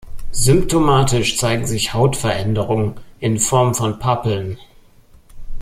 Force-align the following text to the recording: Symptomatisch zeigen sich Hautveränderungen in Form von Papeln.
Symptomatisch 0.31 1.37
zeigen 1.37 1.67
sich 1.67 1.93
Hautveränderungen 1.93 2.95
in 3.19 3.37
Form 3.37 3.75
von 3.75 3.99
Papeln. 3.99 4.57